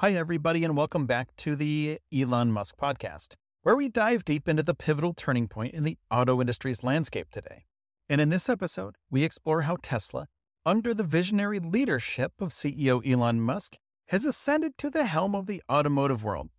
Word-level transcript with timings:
Hi, 0.00 0.12
everybody, 0.12 0.62
and 0.62 0.76
welcome 0.76 1.06
back 1.06 1.34
to 1.38 1.56
the 1.56 1.98
Elon 2.16 2.52
Musk 2.52 2.76
podcast, 2.76 3.34
where 3.62 3.74
we 3.74 3.88
dive 3.88 4.24
deep 4.24 4.48
into 4.48 4.62
the 4.62 4.72
pivotal 4.72 5.12
turning 5.12 5.48
point 5.48 5.74
in 5.74 5.82
the 5.82 5.98
auto 6.08 6.40
industry's 6.40 6.84
landscape 6.84 7.32
today. 7.32 7.64
And 8.08 8.20
in 8.20 8.28
this 8.28 8.48
episode, 8.48 8.94
we 9.10 9.24
explore 9.24 9.62
how 9.62 9.76
Tesla, 9.82 10.28
under 10.64 10.94
the 10.94 11.02
visionary 11.02 11.58
leadership 11.58 12.34
of 12.38 12.50
CEO 12.50 13.04
Elon 13.04 13.40
Musk, 13.40 13.76
has 14.10 14.24
ascended 14.24 14.78
to 14.78 14.88
the 14.88 15.04
helm 15.06 15.34
of 15.34 15.46
the 15.46 15.60
automotive 15.68 16.22
world, 16.22 16.50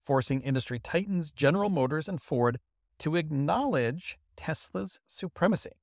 forcing 0.00 0.40
industry 0.40 0.78
titans 0.78 1.30
General 1.30 1.68
Motors 1.68 2.08
and 2.08 2.18
Ford 2.18 2.58
to 3.00 3.14
acknowledge 3.14 4.16
Tesla's 4.36 5.00
supremacy. 5.04 5.82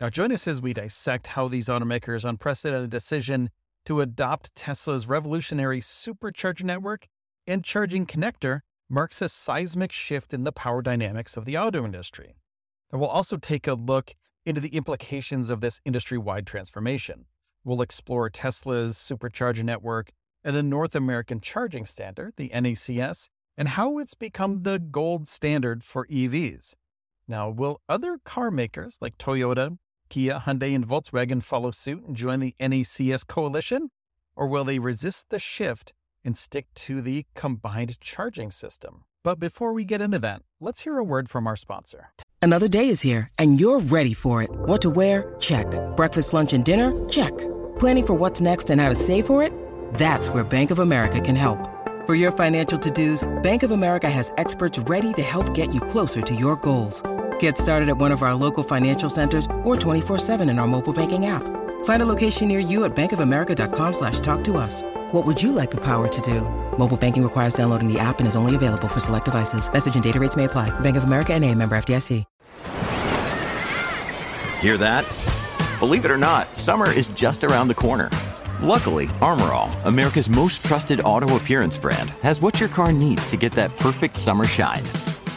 Now, 0.00 0.10
join 0.10 0.30
us 0.30 0.46
as 0.46 0.62
we 0.62 0.74
dissect 0.74 1.26
how 1.26 1.48
these 1.48 1.66
automakers' 1.66 2.24
unprecedented 2.24 2.90
decision 2.90 3.50
to 3.86 4.00
adopt 4.00 4.54
Tesla's 4.54 5.06
revolutionary 5.06 5.80
supercharger 5.80 6.64
network 6.64 7.08
and 7.46 7.64
charging 7.64 8.06
connector 8.06 8.60
marks 8.88 9.22
a 9.22 9.28
seismic 9.28 9.92
shift 9.92 10.34
in 10.34 10.44
the 10.44 10.52
power 10.52 10.82
dynamics 10.82 11.36
of 11.36 11.44
the 11.44 11.56
auto 11.56 11.84
industry. 11.84 12.34
And 12.90 13.00
we'll 13.00 13.10
also 13.10 13.36
take 13.36 13.66
a 13.66 13.74
look 13.74 14.14
into 14.44 14.60
the 14.60 14.76
implications 14.76 15.50
of 15.50 15.60
this 15.60 15.80
industry 15.84 16.18
wide 16.18 16.46
transformation. 16.46 17.24
We'll 17.64 17.82
explore 17.82 18.28
Tesla's 18.28 18.96
supercharger 18.96 19.62
network 19.64 20.10
and 20.44 20.54
the 20.54 20.62
North 20.62 20.94
American 20.94 21.40
Charging 21.40 21.86
Standard, 21.86 22.34
the 22.36 22.50
NACS, 22.50 23.28
and 23.56 23.68
how 23.68 23.98
it's 23.98 24.14
become 24.14 24.62
the 24.62 24.78
gold 24.78 25.28
standard 25.28 25.84
for 25.84 26.06
EVs. 26.06 26.74
Now, 27.28 27.48
will 27.50 27.80
other 27.88 28.18
car 28.24 28.50
makers 28.50 28.98
like 29.00 29.16
Toyota, 29.16 29.78
Kia, 30.12 30.42
Hyundai, 30.44 30.74
and 30.74 30.86
Volkswagen 30.86 31.42
follow 31.42 31.70
suit 31.70 32.04
and 32.06 32.14
join 32.14 32.40
the 32.40 32.54
NACS 32.60 33.26
coalition? 33.26 33.88
Or 34.36 34.46
will 34.46 34.62
they 34.62 34.78
resist 34.78 35.30
the 35.30 35.38
shift 35.38 35.94
and 36.22 36.36
stick 36.36 36.66
to 36.74 37.00
the 37.00 37.24
combined 37.34 37.98
charging 37.98 38.50
system? 38.50 39.04
But 39.24 39.40
before 39.40 39.72
we 39.72 39.86
get 39.86 40.02
into 40.02 40.18
that, 40.18 40.42
let's 40.60 40.82
hear 40.82 40.98
a 40.98 41.02
word 41.02 41.30
from 41.30 41.46
our 41.46 41.56
sponsor. 41.56 42.10
Another 42.42 42.68
day 42.68 42.90
is 42.90 43.00
here, 43.00 43.26
and 43.38 43.58
you're 43.58 43.80
ready 43.80 44.12
for 44.12 44.42
it. 44.42 44.50
What 44.52 44.82
to 44.82 44.90
wear? 44.90 45.34
Check. 45.40 45.66
Breakfast, 45.96 46.34
lunch, 46.34 46.52
and 46.52 46.62
dinner? 46.62 46.92
Check. 47.08 47.32
Planning 47.78 48.04
for 48.04 48.14
what's 48.14 48.42
next 48.42 48.68
and 48.68 48.82
how 48.82 48.90
to 48.90 48.94
save 48.94 49.24
for 49.24 49.42
it? 49.42 49.54
That's 49.94 50.28
where 50.28 50.44
Bank 50.44 50.70
of 50.70 50.78
America 50.78 51.22
can 51.22 51.36
help. 51.36 51.70
For 52.04 52.14
your 52.14 52.32
financial 52.32 52.78
to 52.80 52.90
dos, 52.90 53.26
Bank 53.42 53.62
of 53.62 53.70
America 53.70 54.10
has 54.10 54.30
experts 54.36 54.78
ready 54.78 55.14
to 55.14 55.22
help 55.22 55.54
get 55.54 55.72
you 55.72 55.80
closer 55.80 56.20
to 56.20 56.34
your 56.34 56.56
goals. 56.56 57.02
Get 57.42 57.58
started 57.58 57.88
at 57.88 57.96
one 57.96 58.12
of 58.12 58.22
our 58.22 58.36
local 58.36 58.62
financial 58.62 59.10
centers 59.10 59.46
or 59.64 59.74
24-7 59.74 60.48
in 60.48 60.60
our 60.60 60.68
mobile 60.68 60.92
banking 60.92 61.26
app. 61.26 61.42
Find 61.84 62.00
a 62.00 62.06
location 62.06 62.46
near 62.46 62.60
you 62.60 62.84
at 62.84 62.94
bankofamerica.com 62.94 63.92
slash 63.94 64.20
talk 64.20 64.44
to 64.44 64.56
us. 64.58 64.82
What 65.10 65.26
would 65.26 65.42
you 65.42 65.50
like 65.50 65.72
the 65.72 65.80
power 65.80 66.06
to 66.06 66.20
do? 66.20 66.42
Mobile 66.78 66.96
banking 66.96 67.24
requires 67.24 67.54
downloading 67.54 67.92
the 67.92 67.98
app 67.98 68.20
and 68.20 68.28
is 68.28 68.36
only 68.36 68.54
available 68.54 68.86
for 68.86 69.00
select 69.00 69.24
devices. 69.24 69.72
Message 69.72 69.96
and 69.96 70.04
data 70.04 70.20
rates 70.20 70.36
may 70.36 70.44
apply. 70.44 70.70
Bank 70.80 70.96
of 70.96 71.02
America 71.02 71.34
and 71.34 71.44
a 71.44 71.52
member 71.52 71.74
FDIC. 71.76 72.24
Hear 74.60 74.76
that? 74.78 75.04
Believe 75.80 76.04
it 76.04 76.12
or 76.12 76.18
not, 76.18 76.56
summer 76.56 76.88
is 76.92 77.08
just 77.08 77.42
around 77.42 77.66
the 77.66 77.74
corner. 77.74 78.08
Luckily, 78.60 79.10
Armor 79.20 79.52
All, 79.52 79.72
America's 79.84 80.28
most 80.28 80.64
trusted 80.64 81.00
auto 81.00 81.34
appearance 81.34 81.76
brand, 81.76 82.10
has 82.22 82.40
what 82.40 82.60
your 82.60 82.68
car 82.68 82.92
needs 82.92 83.26
to 83.26 83.36
get 83.36 83.50
that 83.54 83.76
perfect 83.78 84.16
summer 84.16 84.44
shine. 84.44 84.84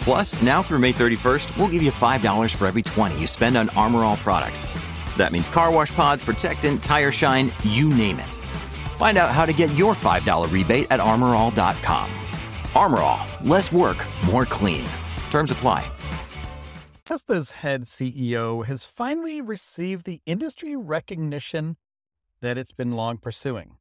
Plus, 0.06 0.40
now 0.44 0.62
through 0.62 0.78
May 0.78 0.92
31st, 0.94 1.58
we'll 1.58 1.68
give 1.68 1.82
you 1.82 1.92
$5 1.92 2.54
for 2.54 2.68
every 2.68 2.84
20 2.84 3.20
you 3.20 3.26
spend 3.26 3.58
on 3.58 3.70
Armor 3.70 4.04
All 4.04 4.18
products. 4.18 4.68
That 5.18 5.32
means 5.32 5.48
car 5.48 5.72
wash 5.72 5.92
pods, 5.96 6.24
protectant, 6.24 6.84
tire 6.84 7.12
shine, 7.12 7.52
you 7.64 7.90
name 7.90 8.20
it. 8.20 8.32
Find 8.96 9.18
out 9.18 9.32
how 9.32 9.48
to 9.48 9.52
get 9.52 9.74
your 9.74 9.96
$5 9.96 10.52
rebate 10.52 10.86
at 10.92 11.00
armorall.com. 11.00 12.12
Armor 12.76 13.00
All, 13.00 13.26
less 13.44 13.72
work, 13.72 13.98
more 14.28 14.46
clean. 14.46 14.86
Terms 15.32 15.50
apply. 15.50 15.90
Tesla's 17.04 17.50
head 17.50 17.86
CEO 17.86 18.64
has 18.64 18.84
finally 18.84 19.42
received 19.42 20.06
the 20.06 20.22
industry 20.28 20.76
recognition 20.76 21.78
that 22.42 22.60
it's 22.60 22.74
been 22.74 22.92
long 22.92 23.18
pursuing. 23.18 23.78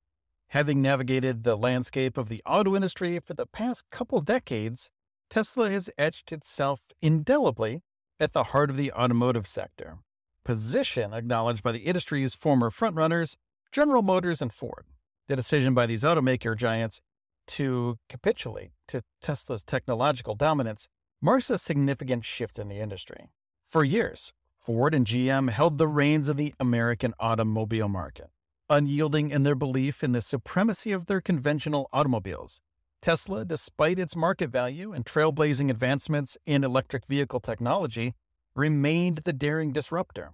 Having 0.48 0.80
navigated 0.80 1.42
the 1.42 1.56
landscape 1.56 2.16
of 2.16 2.30
the 2.30 2.42
auto 2.46 2.74
industry 2.74 3.18
for 3.18 3.34
the 3.34 3.44
past 3.44 3.84
couple 3.90 4.20
decades, 4.20 4.90
Tesla 5.34 5.68
has 5.68 5.90
etched 5.98 6.30
itself 6.30 6.92
indelibly 7.02 7.82
at 8.20 8.32
the 8.34 8.44
heart 8.44 8.70
of 8.70 8.76
the 8.76 8.92
automotive 8.92 9.48
sector, 9.48 9.98
position 10.44 11.12
acknowledged 11.12 11.60
by 11.60 11.72
the 11.72 11.80
industry's 11.80 12.36
former 12.36 12.70
frontrunners, 12.70 13.34
General 13.72 14.02
Motors 14.02 14.40
and 14.40 14.52
Ford. 14.52 14.84
The 15.26 15.34
decision 15.34 15.74
by 15.74 15.86
these 15.86 16.04
automaker 16.04 16.56
giants 16.56 17.00
to 17.48 17.98
capitulate 18.08 18.70
to 18.86 19.02
Tesla's 19.20 19.64
technological 19.64 20.36
dominance 20.36 20.86
marks 21.20 21.50
a 21.50 21.58
significant 21.58 22.24
shift 22.24 22.56
in 22.56 22.68
the 22.68 22.78
industry. 22.78 23.26
For 23.64 23.82
years, 23.82 24.32
Ford 24.56 24.94
and 24.94 25.04
GM 25.04 25.50
held 25.50 25.78
the 25.78 25.88
reins 25.88 26.28
of 26.28 26.36
the 26.36 26.54
American 26.60 27.12
automobile 27.18 27.88
market, 27.88 28.30
unyielding 28.70 29.30
in 29.32 29.42
their 29.42 29.56
belief 29.56 30.04
in 30.04 30.12
the 30.12 30.22
supremacy 30.22 30.92
of 30.92 31.06
their 31.06 31.20
conventional 31.20 31.88
automobiles 31.92 32.62
Tesla, 33.04 33.44
despite 33.44 33.98
its 33.98 34.16
market 34.16 34.48
value 34.48 34.94
and 34.94 35.04
trailblazing 35.04 35.68
advancements 35.68 36.38
in 36.46 36.64
electric 36.64 37.04
vehicle 37.04 37.38
technology, 37.38 38.14
remained 38.56 39.18
the 39.18 39.32
daring 39.34 39.72
disruptor, 39.72 40.32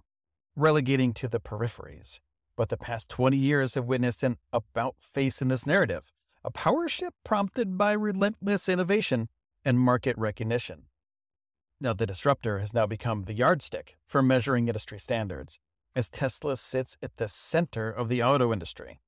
relegating 0.55 1.11
to 1.11 1.27
the 1.27 1.41
peripheries. 1.41 2.21
But 2.55 2.69
the 2.69 2.77
past 2.77 3.09
20 3.09 3.35
years 3.35 3.73
have 3.73 3.83
witnessed 3.83 4.23
an 4.23 4.37
about 4.53 5.01
face 5.01 5.41
in 5.41 5.49
this 5.49 5.67
narrative, 5.67 6.13
a 6.45 6.49
power 6.49 6.87
shift 6.87 7.17
prompted 7.25 7.77
by 7.77 7.91
relentless 7.91 8.69
innovation 8.69 9.27
and 9.65 9.77
market 9.77 10.17
recognition. 10.17 10.83
Now, 11.81 11.91
the 11.91 12.05
disruptor 12.05 12.59
has 12.59 12.73
now 12.73 12.87
become 12.87 13.23
the 13.23 13.33
yardstick 13.33 13.97
for 14.05 14.21
measuring 14.21 14.69
industry 14.69 14.97
standards, 14.97 15.59
as 15.93 16.07
Tesla 16.07 16.55
sits 16.55 16.95
at 17.03 17.17
the 17.17 17.27
center 17.27 17.91
of 17.91 18.07
the 18.07 18.23
auto 18.23 18.53
industry. 18.53 19.01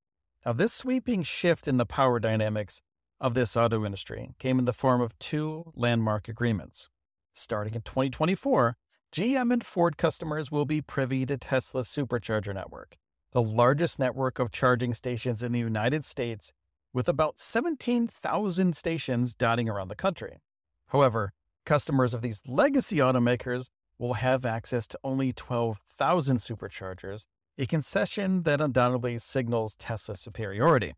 Now, 0.45 0.51
this 0.51 0.73
sweeping 0.73 1.23
shift 1.23 1.65
in 1.65 1.77
the 1.77 1.85
power 1.85 2.19
dynamics 2.19 2.81
of 3.23 3.35
this 3.35 3.55
auto 3.55 3.85
industry 3.85 4.31
came 4.37 4.59
in 4.59 4.65
the 4.65 4.73
form 4.73 4.99
of 4.99 5.17
two 5.17 5.71
landmark 5.75 6.27
agreements. 6.27 6.89
Starting 7.31 7.73
in 7.73 7.81
2024, 7.81 8.75
GM 9.13 9.53
and 9.53 9.65
Ford 9.65 9.97
customers 9.97 10.51
will 10.51 10.65
be 10.65 10.81
privy 10.81 11.25
to 11.27 11.37
Tesla's 11.37 11.87
supercharger 11.87 12.53
network, 12.53 12.97
the 13.31 13.41
largest 13.41 13.97
network 13.97 14.39
of 14.39 14.51
charging 14.51 14.93
stations 14.93 15.41
in 15.41 15.53
the 15.53 15.59
United 15.59 16.03
States, 16.03 16.51
with 16.91 17.07
about 17.07 17.39
17,000 17.39 18.75
stations 18.75 19.33
dotting 19.33 19.69
around 19.69 19.87
the 19.87 19.95
country. 19.95 20.41
However, 20.87 21.31
customers 21.65 22.13
of 22.13 22.21
these 22.21 22.41
legacy 22.45 22.97
automakers 22.97 23.69
will 23.97 24.15
have 24.15 24.45
access 24.45 24.85
to 24.87 24.99
only 25.01 25.31
12,000 25.31 26.37
superchargers, 26.37 27.25
a 27.57 27.65
concession 27.65 28.43
that 28.43 28.59
undoubtedly 28.59 29.17
signals 29.17 29.75
Tesla's 29.75 30.19
superiority. 30.19 30.93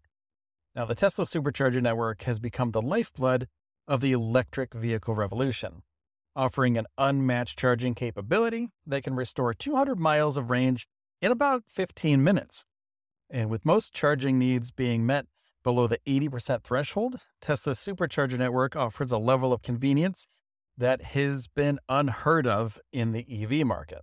Now, 0.75 0.83
the 0.83 0.95
Tesla 0.95 1.23
Supercharger 1.23 1.81
network 1.81 2.23
has 2.23 2.37
become 2.37 2.71
the 2.71 2.81
lifeblood 2.81 3.47
of 3.87 4.01
the 4.01 4.11
electric 4.11 4.73
vehicle 4.73 5.15
revolution, 5.15 5.83
offering 6.35 6.77
an 6.77 6.85
unmatched 6.97 7.57
charging 7.57 7.93
capability 7.93 8.69
that 8.85 9.03
can 9.03 9.15
restore 9.15 9.53
200 9.53 9.97
miles 9.97 10.35
of 10.35 10.49
range 10.49 10.85
in 11.21 11.31
about 11.31 11.63
15 11.65 12.21
minutes. 12.21 12.65
And 13.29 13.49
with 13.49 13.65
most 13.65 13.93
charging 13.93 14.37
needs 14.37 14.69
being 14.69 15.05
met 15.05 15.27
below 15.63 15.87
the 15.87 15.99
80% 16.05 16.63
threshold, 16.63 17.21
Tesla's 17.39 17.79
Supercharger 17.79 18.37
network 18.37 18.75
offers 18.75 19.13
a 19.13 19.17
level 19.17 19.53
of 19.53 19.61
convenience 19.61 20.27
that 20.77 21.01
has 21.01 21.47
been 21.47 21.79
unheard 21.87 22.45
of 22.45 22.81
in 22.91 23.13
the 23.13 23.25
EV 23.31 23.65
market. 23.65 24.01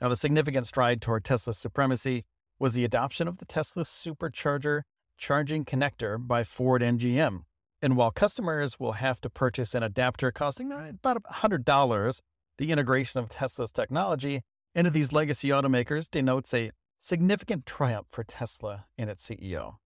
Now, 0.00 0.08
the 0.08 0.16
significant 0.16 0.68
stride 0.68 1.02
toward 1.02 1.24
Tesla's 1.24 1.58
supremacy 1.58 2.24
was 2.60 2.74
the 2.74 2.84
adoption 2.84 3.26
of 3.26 3.38
the 3.38 3.44
Tesla 3.44 3.82
Supercharger 3.82 4.82
charging 5.18 5.64
connector 5.64 6.16
by 6.24 6.44
Ford 6.44 6.82
and 6.82 6.98
GM. 6.98 7.42
And 7.82 7.96
while 7.96 8.10
customers 8.10 8.80
will 8.80 8.92
have 8.92 9.20
to 9.20 9.30
purchase 9.30 9.74
an 9.74 9.82
adapter 9.82 10.32
costing 10.32 10.72
uh, 10.72 10.92
about 10.94 11.22
$100, 11.24 12.20
the 12.56 12.72
integration 12.72 13.20
of 13.20 13.28
Tesla's 13.28 13.72
technology 13.72 14.40
into 14.74 14.90
these 14.90 15.12
legacy 15.12 15.48
automakers 15.48 16.10
denotes 16.10 16.54
a 16.54 16.70
significant 16.98 17.66
triumph 17.66 18.06
for 18.10 18.24
Tesla 18.24 18.86
and 18.96 19.10
its 19.10 19.28
CEO. 19.28 19.76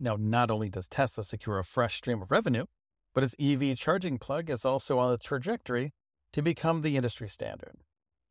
Now, 0.00 0.16
not 0.18 0.50
only 0.50 0.68
does 0.68 0.86
Tesla 0.88 1.24
secure 1.24 1.58
a 1.58 1.64
fresh 1.64 1.96
stream 1.96 2.22
of 2.22 2.30
revenue, 2.30 2.66
but 3.14 3.24
its 3.24 3.34
EV 3.40 3.76
charging 3.76 4.18
plug 4.18 4.50
is 4.50 4.64
also 4.64 4.98
on 4.98 5.10
the 5.10 5.18
trajectory 5.18 5.90
to 6.32 6.42
become 6.42 6.82
the 6.82 6.96
industry 6.96 7.28
standard. 7.28 7.76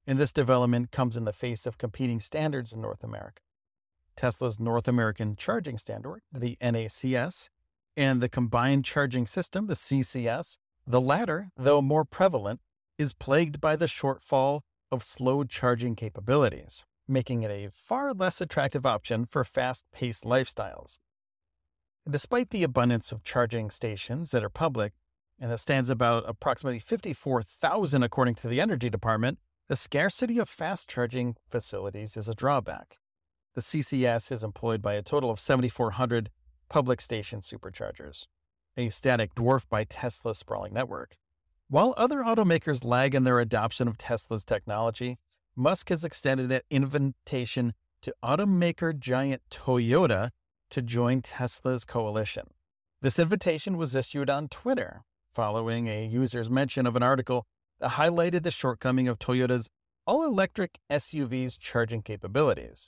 And 0.05 0.17
this 0.17 0.31
development 0.31 0.91
comes 0.91 1.17
in 1.17 1.25
the 1.25 1.33
face 1.33 1.65
of 1.65 1.77
competing 1.77 2.21
standards 2.21 2.71
in 2.71 2.81
North 2.81 3.03
America. 3.03 3.41
Tesla's 4.17 4.59
North 4.59 4.87
American 4.87 5.35
Charging 5.35 5.77
Standard, 5.77 6.21
the 6.33 6.57
NACS, 6.59 7.49
and 7.95 8.19
the 8.19 8.27
Combined 8.27 8.83
Charging 8.83 9.25
System, 9.25 9.67
the 9.67 9.75
CCS. 9.75 10.57
The 10.85 11.01
latter, 11.01 11.49
though 11.55 11.81
more 11.81 12.03
prevalent, 12.03 12.59
is 12.97 13.13
plagued 13.13 13.61
by 13.61 13.75
the 13.75 13.85
shortfall 13.85 14.61
of 14.91 15.03
slow 15.03 15.43
charging 15.43 15.95
capabilities, 15.95 16.85
making 17.07 17.43
it 17.43 17.51
a 17.51 17.69
far 17.69 18.13
less 18.13 18.41
attractive 18.41 18.85
option 18.85 19.25
for 19.25 19.43
fast 19.43 19.85
paced 19.93 20.23
lifestyles. 20.23 20.97
Despite 22.09 22.51
the 22.51 22.63
abundance 22.63 23.11
of 23.11 23.23
charging 23.23 23.69
stations 23.69 24.31
that 24.31 24.43
are 24.43 24.49
public, 24.49 24.93
and 25.39 25.51
that 25.51 25.59
stands 25.59 25.89
about 25.89 26.23
approximately 26.27 26.79
54,000 26.79 28.01
according 28.01 28.35
to 28.35 28.47
the 28.47 28.61
Energy 28.61 28.89
Department, 28.89 29.39
the 29.67 29.75
scarcity 29.75 30.39
of 30.39 30.47
fast 30.47 30.89
charging 30.89 31.35
facilities 31.49 32.15
is 32.15 32.29
a 32.29 32.33
drawback. 32.33 32.97
The 33.57 33.63
CCS 33.63 34.31
is 34.31 34.43
employed 34.43 34.83
by 34.83 34.93
a 34.93 35.01
total 35.01 35.31
of 35.31 35.39
7,400 35.39 36.29
public 36.69 37.01
station 37.01 37.39
superchargers, 37.39 38.27
a 38.77 38.89
static 38.89 39.33
dwarf 39.33 39.67
by 39.67 39.83
Tesla's 39.83 40.37
sprawling 40.37 40.75
network. 40.75 41.15
While 41.67 41.95
other 41.97 42.19
automakers 42.19 42.85
lag 42.85 43.15
in 43.15 43.23
their 43.23 43.39
adoption 43.39 43.87
of 43.87 43.97
Tesla's 43.97 44.45
technology, 44.45 45.17
Musk 45.55 45.89
has 45.89 46.03
extended 46.03 46.51
an 46.51 46.61
invitation 46.69 47.73
to 48.03 48.13
automaker 48.23 48.95
giant 48.95 49.41
Toyota 49.49 50.29
to 50.69 50.83
join 50.83 51.23
Tesla's 51.23 51.83
coalition. 51.83 52.49
This 53.01 53.17
invitation 53.17 53.75
was 53.75 53.95
issued 53.95 54.29
on 54.29 54.49
Twitter 54.49 55.01
following 55.31 55.87
a 55.87 56.05
user's 56.05 56.51
mention 56.51 56.85
of 56.85 56.95
an 56.95 57.01
article 57.01 57.47
that 57.79 57.93
highlighted 57.93 58.43
the 58.43 58.51
shortcoming 58.51 59.07
of 59.07 59.17
Toyota's 59.17 59.67
all 60.05 60.23
electric 60.23 60.77
SUV's 60.91 61.57
charging 61.57 62.03
capabilities. 62.03 62.87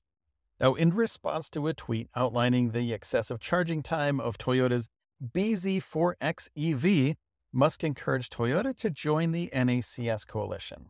Now, 0.59 0.73
in 0.73 0.93
response 0.93 1.49
to 1.51 1.67
a 1.67 1.73
tweet 1.73 2.09
outlining 2.15 2.71
the 2.71 2.91
excessive 2.91 3.39
charging 3.39 3.81
time 3.81 4.19
of 4.19 4.37
Toyota's 4.37 4.89
BZ4X 5.23 6.49
EV, 6.57 7.15
Musk 7.53 7.83
encouraged 7.83 8.33
Toyota 8.33 8.75
to 8.75 8.89
join 8.89 9.31
the 9.31 9.49
NACS 9.53 10.27
coalition. 10.27 10.89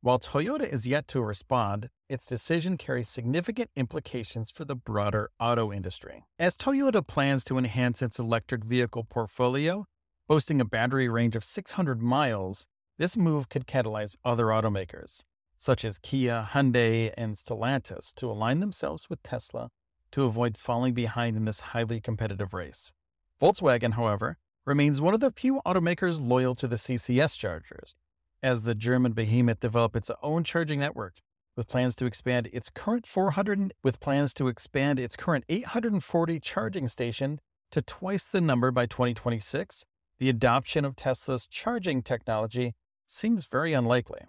While 0.00 0.18
Toyota 0.18 0.68
is 0.68 0.86
yet 0.86 1.08
to 1.08 1.22
respond, 1.22 1.88
its 2.08 2.26
decision 2.26 2.76
carries 2.76 3.08
significant 3.08 3.70
implications 3.74 4.50
for 4.50 4.64
the 4.64 4.74
broader 4.74 5.30
auto 5.40 5.72
industry. 5.72 6.24
As 6.38 6.56
Toyota 6.56 7.06
plans 7.06 7.42
to 7.44 7.56
enhance 7.56 8.02
its 8.02 8.18
electric 8.18 8.64
vehicle 8.64 9.04
portfolio, 9.04 9.84
boasting 10.28 10.60
a 10.60 10.64
battery 10.64 11.08
range 11.08 11.36
of 11.36 11.44
600 11.44 12.02
miles, 12.02 12.66
this 12.98 13.16
move 13.16 13.48
could 13.48 13.66
catalyze 13.66 14.16
other 14.24 14.46
automakers, 14.46 15.24
such 15.64 15.82
as 15.82 15.96
Kia, 15.96 16.46
Hyundai, 16.50 17.10
and 17.16 17.36
Stellantis, 17.36 18.12
to 18.16 18.30
align 18.30 18.60
themselves 18.60 19.08
with 19.08 19.22
Tesla 19.22 19.70
to 20.12 20.24
avoid 20.24 20.58
falling 20.58 20.92
behind 20.92 21.38
in 21.38 21.46
this 21.46 21.60
highly 21.72 22.02
competitive 22.02 22.52
race. 22.52 22.92
Volkswagen, 23.40 23.94
however, 23.94 24.36
remains 24.66 25.00
one 25.00 25.14
of 25.14 25.20
the 25.20 25.30
few 25.30 25.62
automakers 25.64 26.20
loyal 26.20 26.54
to 26.54 26.68
the 26.68 26.76
CCS 26.76 27.38
chargers, 27.38 27.94
as 28.42 28.64
the 28.64 28.74
German 28.74 29.12
behemoth 29.12 29.60
develops 29.60 29.96
its 29.96 30.10
own 30.22 30.44
charging 30.44 30.80
network 30.80 31.14
with 31.56 31.66
plans 31.66 31.96
to 31.96 32.04
expand 32.04 32.46
its 32.52 32.68
current 32.68 33.06
400 33.06 33.72
with 33.82 34.00
plans 34.00 34.34
to 34.34 34.48
expand 34.48 35.00
its 35.00 35.16
current 35.16 35.46
840 35.48 36.40
charging 36.40 36.88
station 36.88 37.40
to 37.70 37.80
twice 37.80 38.26
the 38.26 38.42
number 38.42 38.70
by 38.70 38.84
2026. 38.84 39.86
The 40.18 40.28
adoption 40.28 40.84
of 40.84 40.94
Tesla's 40.94 41.46
charging 41.46 42.02
technology 42.02 42.74
seems 43.06 43.46
very 43.46 43.72
unlikely. 43.72 44.26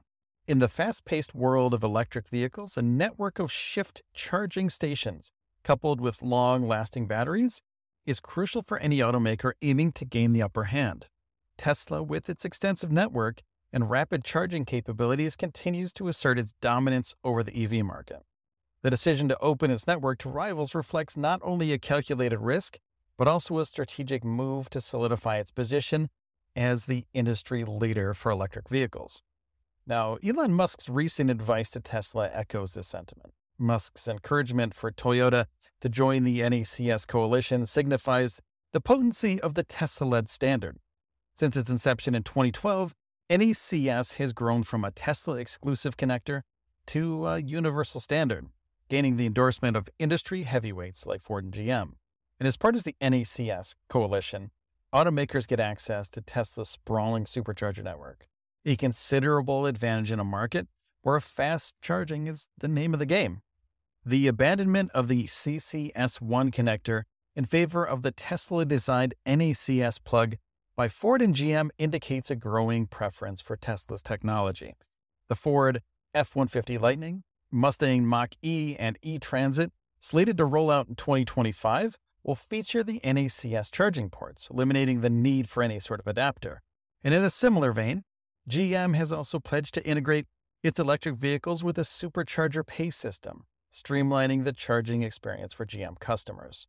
In 0.48 0.60
the 0.60 0.68
fast 0.68 1.06
paced 1.06 1.34
world 1.34 1.74
of 1.74 1.82
electric 1.82 2.30
vehicles, 2.30 2.78
a 2.78 2.84
network 2.84 3.40
of 3.40 3.52
shift 3.52 4.04
charging 4.14 4.70
stations, 4.70 5.32
coupled 5.64 6.00
with 6.00 6.22
long 6.22 6.68
lasting 6.68 7.08
batteries, 7.08 7.64
is 8.06 8.20
crucial 8.20 8.62
for 8.62 8.78
any 8.78 9.00
automaker 9.00 9.54
aiming 9.64 9.94
to 9.94 10.06
gain 10.06 10.34
the 10.34 10.44
upper 10.44 10.66
hand. 10.66 11.08
Tesla, 11.58 12.04
with 12.04 12.30
its 12.30 12.46
extensive 12.46 12.92
network 12.92 13.42
and 13.74 13.90
rapid 13.90 14.24
charging 14.24 14.66
capabilities, 14.66 15.36
continues 15.36 15.92
to 15.94 16.10
assert 16.10 16.38
its 16.38 16.54
dominance 16.62 17.16
over 17.24 17.42
the 17.42 17.64
EV 17.64 17.84
market. 17.84 18.22
The 18.84 18.92
decision 18.92 19.28
to 19.30 19.40
open 19.40 19.72
its 19.72 19.88
network 19.88 20.20
to 20.20 20.30
rivals 20.30 20.76
reflects 20.76 21.18
not 21.18 21.40
only 21.44 21.74
a 21.74 21.80
calculated 21.80 22.38
risk, 22.38 22.78
but 23.18 23.28
also 23.28 23.58
a 23.58 23.66
strategic 23.66 24.24
move 24.24 24.70
to 24.70 24.80
solidify 24.80 25.40
its 25.40 25.50
position 25.50 26.08
as 26.56 26.86
the 26.86 27.06
industry 27.16 27.66
leader 27.66 28.14
for 28.14 28.32
electric 28.32 28.70
vehicles. 28.70 29.24
Now, 29.88 30.18
Elon 30.26 30.54
Musk's 30.54 30.90
recent 30.90 31.30
advice 31.30 31.70
to 31.72 31.80
Tesla 31.80 32.30
echoes 32.34 32.74
this 32.74 32.88
sentiment. 32.88 33.34
Musk's 33.60 34.08
encouragement 34.08 34.74
for 34.74 34.92
Toyota 34.92 35.46
to 35.82 35.90
join 35.90 36.24
the 36.24 36.40
NACS 36.40 37.08
coalition 37.08 37.66
signifies 37.66 38.42
the 38.74 38.82
potency 38.82 39.40
of 39.40 39.54
the 39.54 39.64
Tesla 39.64 40.06
led 40.06 40.28
standard. 40.28 40.78
Since 41.36 41.56
its 41.56 41.70
inception 41.70 42.16
in 42.16 42.24
2012, 42.24 42.96
NACS 43.30 44.16
has 44.16 44.34
grown 44.34 44.64
from 44.64 44.84
a 44.84 44.92
Tesla 44.92 45.36
exclusive 45.36 45.98
connector 45.98 46.42
to 46.88 47.28
a 47.28 47.40
universal 47.40 48.02
standard, 48.02 48.48
gaining 48.90 49.18
the 49.18 49.26
endorsement 49.26 49.78
of 49.78 49.90
industry 50.00 50.44
heavyweights 50.44 51.06
like 51.06 51.22
Ford 51.22 51.46
and 51.46 51.54
GM. 51.54 51.94
And 52.40 52.48
as 52.48 52.58
part 52.58 52.76
of 52.76 52.84
the 52.84 52.96
NACS 53.02 53.76
coalition, 53.88 54.52
automakers 54.94 55.48
get 55.48 55.60
access 55.60 56.10
to 56.10 56.22
Tesla's 56.22 56.70
sprawling 56.70 57.26
supercharger 57.26 57.84
network, 57.84 58.28
a 58.66 58.76
considerable 58.76 59.66
advantage 59.66 60.12
in 60.12 60.20
a 60.20 60.24
market 60.24 60.68
where 61.02 61.20
fast 61.20 61.76
charging 61.82 62.28
is 62.28 62.48
the 62.58 62.68
name 62.68 62.94
of 62.94 63.00
the 63.00 63.06
game. 63.06 63.42
The 64.04 64.28
abandonment 64.28 64.92
of 64.94 65.08
the 65.08 65.26
CCS1 65.26 66.52
connector 66.52 67.04
in 67.36 67.46
favor 67.46 67.86
of 67.86 68.02
the 68.02 68.12
Tesla 68.12 68.66
designed 68.66 69.14
NACS 69.26 70.04
plug 70.04 70.38
by 70.76 70.88
Ford 70.88 71.22
and 71.22 71.36
GM 71.36 71.70
indicates 71.78 72.32
a 72.32 72.36
growing 72.36 72.88
preference 72.88 73.42
for 73.42 73.56
Tesla's 73.56 74.02
technology. 74.02 74.76
The 75.28 75.36
Ford 75.36 75.82
F 76.14 76.36
150 76.36 76.78
Lightning, 76.78 77.24
Mustang 77.52 78.06
Mach 78.06 78.34
E, 78.42 78.76
and 78.80 78.98
E 79.02 79.20
Transit, 79.20 79.72
slated 80.00 80.38
to 80.38 80.46
roll 80.46 80.72
out 80.72 80.88
in 80.88 80.96
2025, 80.96 81.96
will 82.24 82.36
feature 82.36 82.84
the 82.84 83.00
NACS 83.02 83.72
charging 83.72 84.10
ports, 84.10 84.50
eliminating 84.50 85.02
the 85.02 85.10
need 85.10 85.48
for 85.48 85.62
any 85.62 85.80
sort 85.80 86.00
of 86.00 86.08
adapter. 86.08 86.62
And 87.04 87.14
in 87.14 87.24
a 87.24 87.30
similar 87.30 87.72
vein, 87.72 88.04
GM 88.50 88.96
has 88.96 89.12
also 89.12 89.40
pledged 89.40 89.74
to 89.74 89.86
integrate 89.86 90.26
its 90.64 90.80
electric 90.80 91.16
vehicles 91.16 91.64
with 91.64 91.78
a 91.78 91.82
supercharger 91.82 92.66
pay 92.66 92.90
system, 92.90 93.46
streamlining 93.72 94.44
the 94.44 94.54
charging 94.54 95.04
experience 95.04 95.54
for 95.54 95.66
GM 95.66 96.00
customers. 96.00 96.68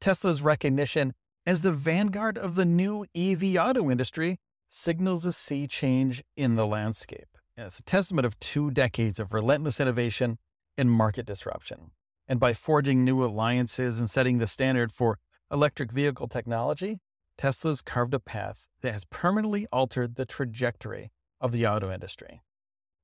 Tesla's 0.00 0.42
recognition 0.42 1.14
as 1.46 1.62
the 1.62 1.72
vanguard 1.72 2.36
of 2.36 2.54
the 2.54 2.64
new 2.64 3.06
EV 3.14 3.56
auto 3.56 3.90
industry 3.90 4.38
signals 4.68 5.24
a 5.24 5.32
sea 5.32 5.66
change 5.66 6.22
in 6.36 6.56
the 6.56 6.66
landscape. 6.66 7.28
it's 7.56 7.78
a 7.78 7.82
testament 7.82 8.26
of 8.26 8.38
two 8.40 8.70
decades 8.70 9.18
of 9.18 9.32
relentless 9.32 9.80
innovation 9.80 10.38
and 10.76 10.90
market 10.90 11.26
disruption 11.26 11.90
and 12.28 12.38
by 12.38 12.52
forging 12.52 13.04
new 13.04 13.24
alliances 13.24 13.98
and 13.98 14.08
setting 14.08 14.38
the 14.38 14.46
standard 14.46 14.92
for 14.92 15.18
electric 15.50 15.90
vehicle 15.90 16.28
technology, 16.28 16.98
Tesla's 17.38 17.80
carved 17.80 18.12
a 18.12 18.20
path 18.20 18.68
that 18.82 18.92
has 18.92 19.06
permanently 19.06 19.66
altered 19.72 20.16
the 20.16 20.26
trajectory 20.26 21.10
of 21.40 21.52
the 21.52 21.66
auto 21.66 21.90
industry. 21.90 22.42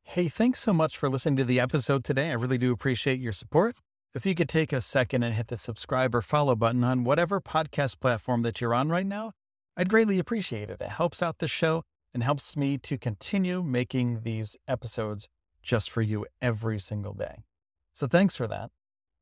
Hey, 0.02 0.28
thanks 0.28 0.60
so 0.60 0.72
much 0.72 0.98
for 0.98 1.08
listening 1.08 1.36
to 1.36 1.44
the 1.44 1.60
episode 1.60 2.04
today. 2.04 2.30
I 2.30 2.34
really 2.34 2.58
do 2.58 2.72
appreciate 2.72 3.20
your 3.20 3.32
support. 3.32 3.76
If 4.14 4.26
you 4.26 4.34
could 4.34 4.48
take 4.48 4.72
a 4.72 4.80
second 4.80 5.22
and 5.22 5.34
hit 5.34 5.48
the 5.48 5.56
subscribe 5.56 6.14
or 6.14 6.22
follow 6.22 6.54
button 6.54 6.84
on 6.84 7.04
whatever 7.04 7.40
podcast 7.40 8.00
platform 8.00 8.42
that 8.42 8.60
you're 8.60 8.74
on 8.74 8.88
right 8.90 9.06
now, 9.06 9.32
I'd 9.76 9.88
greatly 9.88 10.18
appreciate 10.18 10.70
it. 10.70 10.80
It 10.80 10.88
helps 10.88 11.22
out 11.22 11.38
the 11.38 11.48
show 11.48 11.82
and 12.12 12.22
helps 12.22 12.56
me 12.56 12.78
to 12.78 12.96
continue 12.96 13.62
making 13.62 14.20
these 14.20 14.56
episodes 14.68 15.26
just 15.62 15.90
for 15.90 16.02
you 16.02 16.26
every 16.40 16.78
single 16.78 17.14
day. 17.14 17.44
So 17.92 18.06
thanks 18.06 18.36
for 18.36 18.46
that. 18.46 18.70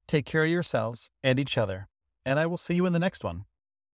Take 0.07 0.26
care 0.26 0.45
of 0.45 0.50
yourselves 0.50 1.11
and 1.23 1.38
each 1.38 1.57
other, 1.57 1.88
and 2.26 2.38
I 2.38 2.47
will 2.47 2.59
see 2.59 2.75
you 2.75 2.85
in 2.85 2.92
the 2.92 2.99
next 2.99 3.25
one. 3.25 3.45